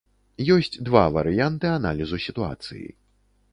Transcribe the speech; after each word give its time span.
Ёсць 0.55 0.77
два 0.87 1.03
варыянты 1.17 1.71
аналізу 1.77 2.21
сітуацыі. 2.27 2.85